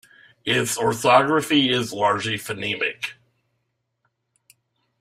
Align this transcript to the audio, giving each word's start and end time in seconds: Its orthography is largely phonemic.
Its 0.45 0.79
orthography 0.79 1.69
is 1.71 1.93
largely 1.93 2.33
phonemic. 2.33 3.11